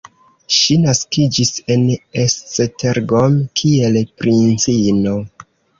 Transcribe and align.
Ŝi 0.53 0.77
naskiĝis 0.85 1.51
en 1.75 1.85
Esztergom, 2.25 3.39
kiel 3.63 4.05
princino. 4.23 5.17